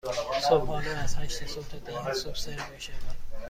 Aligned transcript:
صبحانه 0.49 0.89
از 0.89 1.15
هشت 1.15 1.47
صبح 1.47 1.67
تا 1.67 1.77
ده 1.79 2.13
صبح 2.13 2.35
سرو 2.35 2.63
می 2.73 2.81
شود. 2.81 3.15